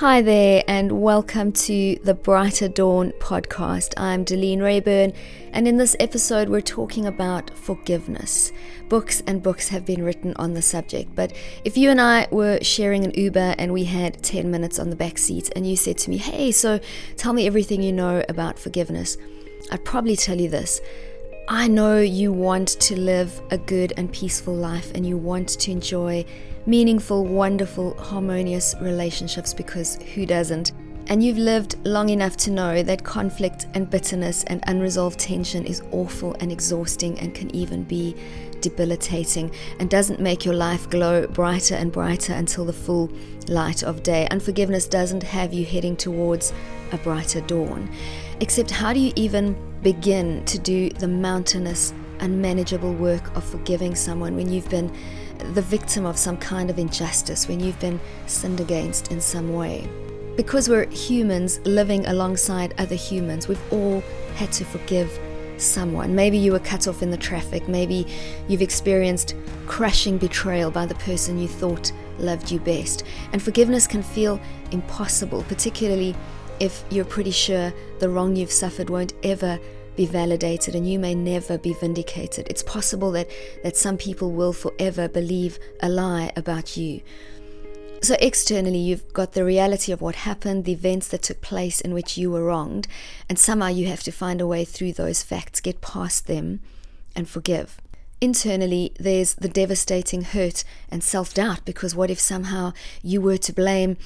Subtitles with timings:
[0.00, 3.92] Hi there, and welcome to the Brighter Dawn podcast.
[3.98, 5.12] I'm Delene Rayburn,
[5.52, 8.50] and in this episode, we're talking about forgiveness.
[8.88, 11.34] Books and books have been written on the subject, but
[11.66, 14.96] if you and I were sharing an Uber and we had 10 minutes on the
[14.96, 16.80] back seat, and you said to me, Hey, so
[17.18, 19.18] tell me everything you know about forgiveness,
[19.70, 20.80] I'd probably tell you this.
[21.46, 25.70] I know you want to live a good and peaceful life, and you want to
[25.70, 26.24] enjoy
[26.70, 30.70] meaningful, wonderful, harmonious relationships because who doesn't?
[31.08, 35.82] And you've lived long enough to know that conflict and bitterness and unresolved tension is
[35.90, 38.14] awful and exhausting and can even be
[38.60, 43.10] debilitating and doesn't make your life glow brighter and brighter until the full
[43.48, 44.28] light of day.
[44.30, 46.52] Unforgiveness doesn't have you heading towards
[46.92, 47.90] a brighter dawn.
[48.38, 54.36] Except, how do you even begin to do the mountainous, unmanageable work of forgiving someone
[54.36, 54.94] when you've been
[55.54, 59.88] the victim of some kind of injustice, when you've been sinned against in some way.
[60.36, 64.02] Because we're humans living alongside other humans, we've all
[64.36, 65.18] had to forgive
[65.58, 66.14] someone.
[66.14, 68.06] Maybe you were cut off in the traffic, maybe
[68.48, 69.34] you've experienced
[69.66, 73.04] crushing betrayal by the person you thought loved you best.
[73.32, 74.40] And forgiveness can feel
[74.72, 76.14] impossible, particularly
[76.60, 79.58] if you're pretty sure the wrong you've suffered won't ever
[80.00, 82.46] be validated and you may never be vindicated.
[82.48, 83.28] It's possible that,
[83.62, 87.02] that some people will forever believe a lie about you.
[88.00, 91.92] So, externally, you've got the reality of what happened, the events that took place in
[91.92, 92.88] which you were wronged,
[93.28, 96.60] and somehow you have to find a way through those facts, get past them,
[97.14, 97.78] and forgive.
[98.22, 103.52] Internally, there's the devastating hurt and self doubt because what if somehow you were to
[103.52, 103.98] blame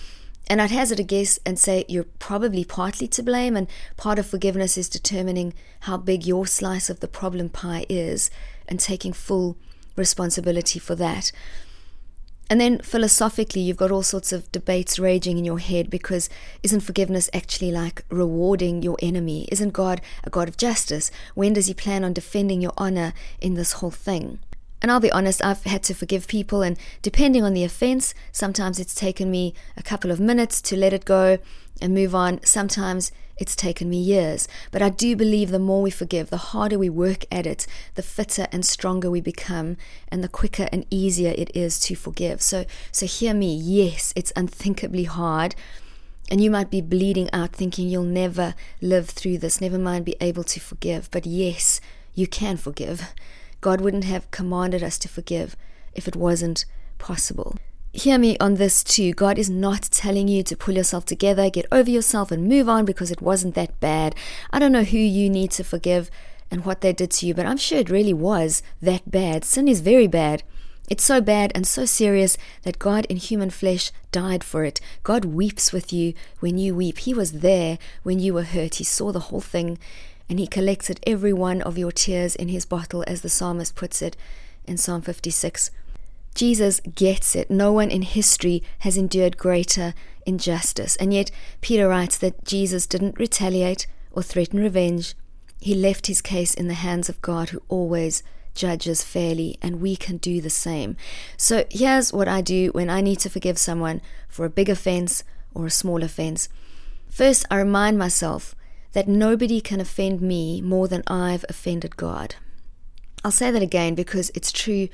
[0.49, 4.27] and I'd hazard a guess and say you're probably partly to blame, and part of
[4.27, 8.31] forgiveness is determining how big your slice of the problem pie is
[8.69, 9.57] and taking full
[9.97, 11.33] responsibility for that.
[12.51, 16.29] And then philosophically, you've got all sorts of debates raging in your head because
[16.63, 19.49] isn't forgiveness actually like rewarding your enemy?
[19.51, 21.11] Isn't God a God of justice?
[21.35, 24.41] When does He plan on defending your honor in this whole thing?
[24.85, 28.79] And I'll be honest, I've had to forgive people, and depending on the offense, sometimes
[28.79, 31.39] it's taken me a couple of minutes to let it go
[31.81, 32.45] and move on.
[32.45, 34.47] Sometimes it's taken me years.
[34.71, 38.03] But I do believe the more we forgive, the harder we work at it, the
[38.03, 39.79] fitter and stronger we become,
[40.09, 42.43] and the quicker and easier it is to forgive.
[42.43, 43.57] So, so hear me.
[43.57, 45.55] Yes, it's unthinkably hard.
[46.31, 50.17] And you might be bleeding out thinking you'll never live through this, never mind be
[50.21, 51.11] able to forgive.
[51.11, 51.81] But yes,
[52.15, 53.15] you can forgive.
[53.65, 55.57] God wouldn't have commanded us to forgive
[55.95, 56.67] if it wasn't
[56.99, 57.57] possible.
[57.95, 59.15] Hear me on this too.
[59.15, 62.85] God is not telling you to pull yourself together, get over yourself, and move on
[62.85, 64.15] because it wasn't that bad.
[64.51, 66.11] I don't know who you need to forgive
[66.51, 69.47] and what they did to you, but I'm sure it really was that bad.
[69.47, 70.43] Sin is very bad.
[70.91, 74.79] It's so bad and so serious that God in human flesh died for it.
[75.05, 76.99] God weeps with you when you weep.
[76.99, 78.75] He was there when you were hurt.
[78.75, 79.79] He saw the whole thing
[80.29, 84.01] and he collected every one of your tears in his bottle, as the psalmist puts
[84.03, 84.17] it
[84.67, 85.71] in Psalm 56.
[86.35, 87.51] Jesus gets it.
[87.51, 89.95] No one in history has endured greater
[90.27, 90.97] injustice.
[90.97, 91.31] And yet,
[91.61, 95.15] Peter writes that Jesus didn't retaliate or threaten revenge.
[95.61, 98.23] He left his case in the hands of God, who always
[98.55, 100.97] judges fairly, and we can do the same.
[101.37, 105.25] So, here's what I do when I need to forgive someone for a big offense
[105.55, 106.49] or a small offense.
[107.09, 108.55] First, I remind myself
[108.95, 112.37] that nobody can offend me more than I've offended God.
[113.25, 114.89] I'll say that again because it's true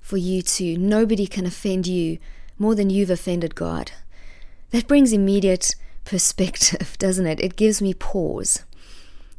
[0.00, 0.76] for you too.
[0.76, 2.18] Nobody can offend you
[2.58, 3.92] more than you've offended God.
[4.70, 7.40] That brings immediate perspective, doesn't it?
[7.40, 8.64] It gives me pause.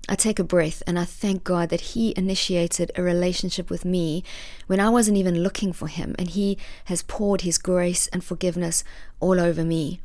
[0.08, 4.24] I take a breath and I thank God that He initiated a relationship with me
[4.68, 8.84] when I wasn't even looking for Him, and He has poured His grace and forgiveness
[9.20, 10.00] all over me.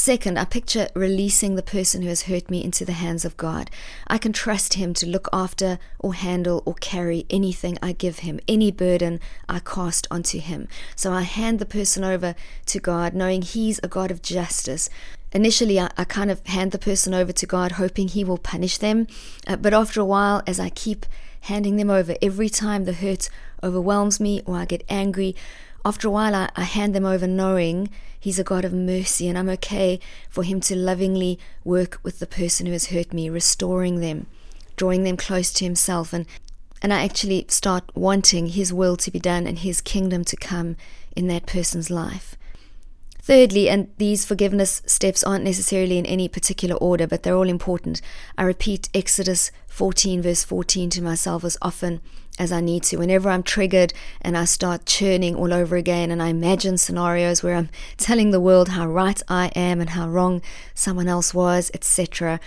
[0.00, 3.70] Second, I picture releasing the person who has hurt me into the hands of God.
[4.06, 8.40] I can trust Him to look after or handle or carry anything I give Him,
[8.48, 10.68] any burden I cast onto Him.
[10.96, 12.34] So I hand the person over
[12.64, 14.88] to God, knowing He's a God of justice.
[15.32, 18.78] Initially, I, I kind of hand the person over to God, hoping He will punish
[18.78, 19.06] them.
[19.46, 21.04] Uh, but after a while, as I keep
[21.42, 23.28] handing them over, every time the hurt
[23.62, 25.36] overwhelms me or I get angry,
[25.84, 29.38] after a while, I, I hand them over knowing He's a God of mercy, and
[29.38, 29.98] I'm okay
[30.28, 34.26] for Him to lovingly work with the person who has hurt me, restoring them,
[34.76, 36.12] drawing them close to Himself.
[36.12, 36.26] And,
[36.82, 40.76] and I actually start wanting His will to be done and His kingdom to come
[41.16, 42.36] in that person's life.
[43.22, 48.00] Thirdly, and these forgiveness steps aren't necessarily in any particular order, but they're all important.
[48.38, 52.00] I repeat Exodus 14, verse 14 to myself as often
[52.38, 52.96] as I need to.
[52.96, 57.56] Whenever I'm triggered and I start churning all over again, and I imagine scenarios where
[57.56, 57.68] I'm
[57.98, 60.40] telling the world how right I am and how wrong
[60.74, 62.40] someone else was, etc.,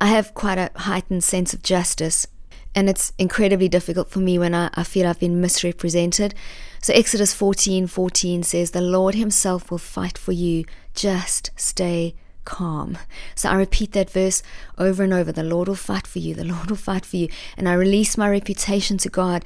[0.00, 2.28] I have quite a heightened sense of justice.
[2.74, 6.34] And it's incredibly difficult for me when I, I feel I've been misrepresented.
[6.80, 10.64] So Exodus 14 14 says, The Lord Himself will fight for you.
[10.94, 12.96] Just stay calm.
[13.34, 14.42] So I repeat that verse
[14.78, 15.32] over and over.
[15.32, 16.34] The Lord will fight for you.
[16.34, 17.28] The Lord will fight for you.
[17.56, 19.44] And I release my reputation to God.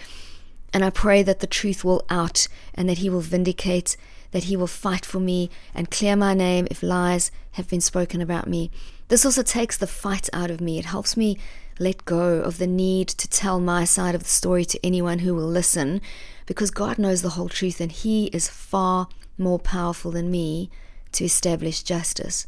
[0.73, 3.97] And I pray that the truth will out and that He will vindicate,
[4.31, 8.21] that He will fight for me and clear my name if lies have been spoken
[8.21, 8.71] about me.
[9.09, 10.79] This also takes the fight out of me.
[10.79, 11.37] It helps me
[11.79, 15.35] let go of the need to tell my side of the story to anyone who
[15.35, 16.01] will listen
[16.47, 19.09] because God knows the whole truth and He is far
[19.39, 20.71] more powerful than me
[21.13, 22.47] to establish justice.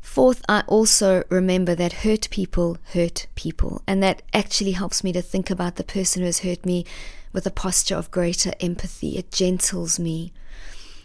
[0.00, 5.22] Fourth, I also remember that hurt people hurt people, and that actually helps me to
[5.22, 6.84] think about the person who has hurt me
[7.32, 9.16] with a posture of greater empathy.
[9.16, 10.32] It gentles me.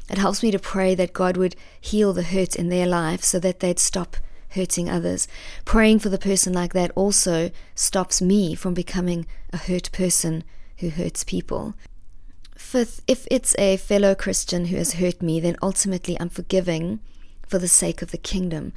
[0.10, 3.39] It helps me to pray that God would heal the hurt in their life so
[3.39, 4.18] that they'd stop
[4.51, 5.27] hurting others.
[5.65, 10.43] Praying for the person like that also stops me from becoming a hurt person
[10.77, 11.75] who hurts people.
[12.57, 16.99] Fifth, if it's a fellow Christian who has hurt me, then ultimately I'm forgiving
[17.47, 18.73] for the sake of the kingdom.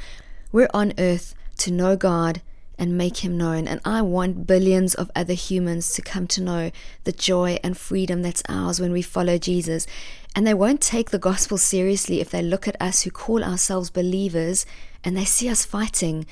[0.50, 2.42] We're on earth to know God
[2.82, 6.73] and make Him known, and I want billions of other humans to come to know
[7.05, 9.87] the joy and freedom that's ours when we follow Jesus.
[10.34, 13.88] And they won't take the gospel seriously if they look at us who call ourselves
[13.88, 14.67] believers
[15.05, 16.26] and they see us fighting.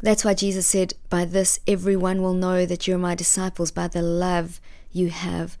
[0.00, 4.00] That's why Jesus said, By this everyone will know that you're my disciples, by the
[4.00, 4.60] love
[4.92, 5.58] you have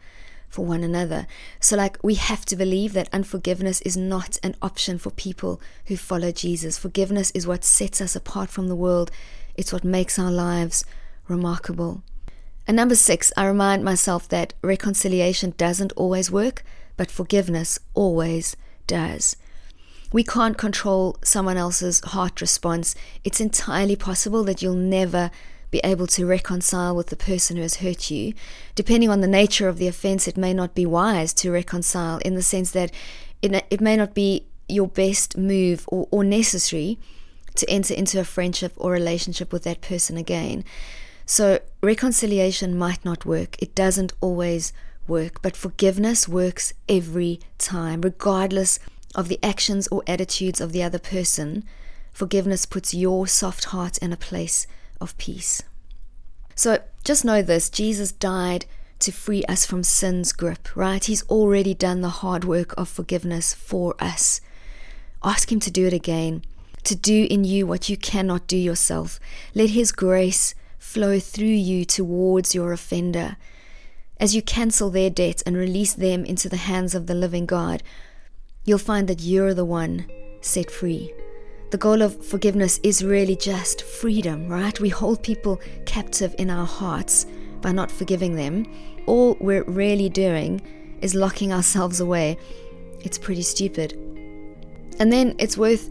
[0.48, 1.26] for one another.
[1.58, 5.96] So, like, we have to believe that unforgiveness is not an option for people who
[5.96, 6.78] follow Jesus.
[6.78, 9.10] Forgiveness is what sets us apart from the world,
[9.60, 10.84] it's what makes our lives
[11.28, 12.02] remarkable.
[12.66, 16.64] And number six, I remind myself that reconciliation doesn't always work,
[16.96, 19.36] but forgiveness always does.
[20.12, 22.94] We can't control someone else's heart response.
[23.22, 25.30] It's entirely possible that you'll never
[25.70, 28.32] be able to reconcile with the person who has hurt you.
[28.74, 32.34] Depending on the nature of the offense, it may not be wise to reconcile in
[32.34, 32.90] the sense that
[33.42, 36.98] it, it may not be your best move or, or necessary
[37.56, 40.64] to enter into a friendship or relationship with that person again.
[41.26, 43.56] So, reconciliation might not work.
[43.62, 44.72] It doesn't always
[45.06, 48.78] work, but forgiveness works every time, regardless
[49.14, 51.64] of the actions or attitudes of the other person.
[52.12, 54.66] Forgiveness puts your soft heart in a place
[55.00, 55.62] of peace.
[56.54, 58.66] So just know this Jesus died
[59.00, 61.02] to free us from sin's grip, right?
[61.02, 64.40] He's already done the hard work of forgiveness for us.
[65.22, 66.44] Ask Him to do it again,
[66.84, 69.20] to do in you what you cannot do yourself.
[69.54, 73.36] Let His grace flow through you towards your offender.
[74.18, 77.82] As you cancel their debt and release them into the hands of the living God,
[78.64, 80.06] you'll find that you're the one
[80.40, 81.12] set free.
[81.70, 84.78] The goal of forgiveness is really just freedom, right?
[84.80, 87.26] We hold people captive in our hearts
[87.60, 88.66] by not forgiving them.
[89.06, 90.60] All we're really doing
[91.00, 92.36] is locking ourselves away.
[93.00, 93.92] It's pretty stupid.
[94.98, 95.88] And then it's worth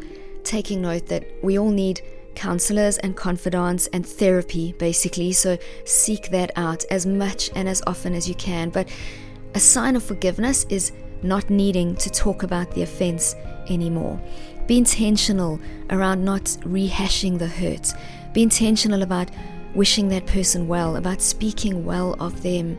[0.50, 2.02] taking note that we all need
[2.34, 5.32] counselors and confidants and therapy, basically.
[5.32, 8.70] So seek that out as much and as often as you can.
[8.70, 8.90] But
[9.54, 10.92] a sign of forgiveness is
[11.22, 13.36] not needing to talk about the offense
[13.70, 14.20] anymore.
[14.66, 15.60] Be intentional
[15.92, 17.94] around not rehashing the hurt.
[18.34, 19.30] Be intentional about
[19.76, 22.78] wishing that person well, about speaking well of them.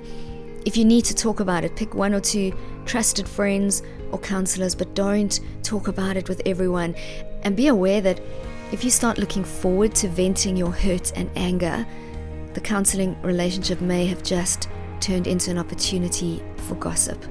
[0.66, 2.52] If you need to talk about it, pick one or two
[2.84, 6.94] trusted friends or counselors, but don't talk about it with everyone.
[7.42, 8.20] And be aware that
[8.72, 11.86] if you start looking forward to venting your hurt and anger,
[12.54, 14.68] the counseling relationship may have just
[15.00, 17.24] turned into an opportunity for gossip.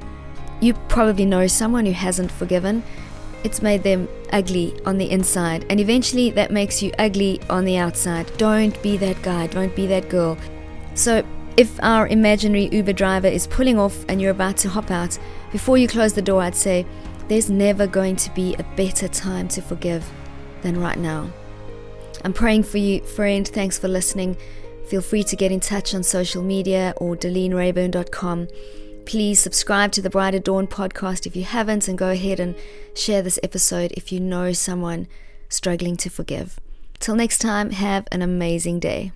[0.61, 2.83] You probably know someone who hasn't forgiven
[3.43, 7.77] it's made them ugly on the inside, and eventually that makes you ugly on the
[7.77, 8.31] outside.
[8.37, 10.37] Don't be that guy, don't be that girl.
[10.93, 11.23] So,
[11.59, 15.19] if our imaginary Uber driver is pulling off and you're about to hop out,
[15.51, 16.85] before you close the door, I'd say,
[17.27, 20.09] there's never going to be a better time to forgive
[20.61, 21.29] than right now.
[22.23, 23.45] I'm praying for you, friend.
[23.45, 24.37] Thanks for listening.
[24.87, 28.47] Feel free to get in touch on social media or DeleneRayburn.com.
[29.05, 32.55] Please subscribe to the Brighter Dawn podcast if you haven't, and go ahead and
[32.95, 35.09] share this episode if you know someone
[35.49, 36.57] struggling to forgive.
[36.99, 39.11] Till next time, have an amazing day.